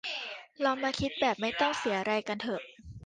[0.63, 2.61] ลองมาคิดแบบไม่ต้องเสียอะไรกันเถอะ